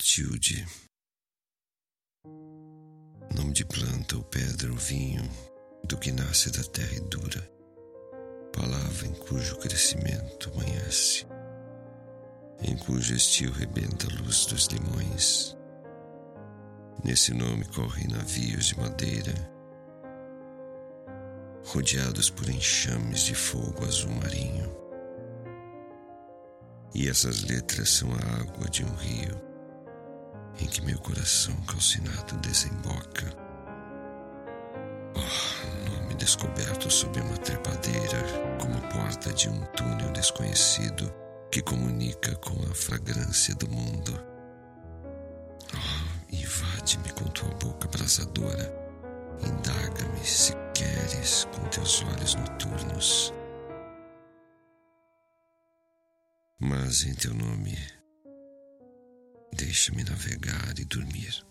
Matilde. 0.00 0.64
Nome 3.34 3.52
de 3.52 3.64
planta 3.64 4.16
ou 4.16 4.22
pedra 4.22 4.70
ou 4.70 4.76
vinho, 4.76 5.28
do 5.88 5.98
que 5.98 6.12
nasce 6.12 6.52
da 6.52 6.62
terra 6.62 6.94
e 6.94 7.00
dura. 7.00 7.42
Palavra 8.52 9.08
em 9.08 9.14
cujo 9.14 9.58
crescimento 9.58 10.52
amanhece, 10.54 11.26
em 12.62 12.76
cujo 12.76 13.12
estio 13.12 13.50
rebenta 13.50 14.06
a 14.06 14.22
luz 14.22 14.46
dos 14.46 14.66
limões. 14.66 15.56
Nesse 17.04 17.34
nome 17.34 17.64
correm 17.64 18.06
navios 18.06 18.66
de 18.66 18.78
madeira, 18.78 19.34
rodeados 21.64 22.30
por 22.30 22.48
enxames 22.48 23.22
de 23.22 23.34
fogo 23.34 23.84
azul 23.84 24.12
marinho. 24.12 24.72
E 26.94 27.08
essas 27.08 27.42
letras 27.42 27.90
são 27.90 28.08
a 28.12 28.40
água 28.40 28.70
de 28.70 28.84
um 28.84 28.94
rio 28.94 29.47
em 30.58 30.66
que 30.66 30.80
meu 30.82 30.98
coração 30.98 31.54
calcinado 31.62 32.36
desemboca. 32.38 33.32
Oh, 35.14 35.90
nome 35.90 36.14
descoberto 36.14 36.90
sob 36.90 37.20
uma 37.20 37.36
trepadeira, 37.38 38.22
como 38.60 38.80
porta 38.92 39.32
de 39.32 39.48
um 39.48 39.64
túnel 39.66 40.12
desconhecido 40.12 41.12
que 41.50 41.62
comunica 41.62 42.34
com 42.36 42.60
a 42.70 42.74
fragrância 42.74 43.54
do 43.54 43.68
mundo. 43.68 44.18
Oh, 45.74 46.34
invade-me 46.34 47.10
com 47.12 47.24
tua 47.26 47.50
boca 47.54 47.86
abrasadora, 47.88 48.74
indaga-me 49.40 50.24
se 50.24 50.52
queres 50.74 51.46
com 51.52 51.66
teus 51.68 52.02
olhos 52.02 52.34
noturnos. 52.34 53.32
Mas 56.60 57.04
em 57.04 57.14
teu 57.14 57.32
nome, 57.34 57.78
deixa-me 59.68 60.02
navegar 60.02 60.78
e 60.78 60.84
dormir. 60.86 61.44